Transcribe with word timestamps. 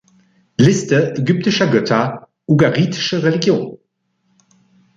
Liste 0.57 1.13
ägyptischer 1.15 1.67
Götter, 1.69 2.27
Ugaritische 2.47 3.21
Religion 3.21 3.77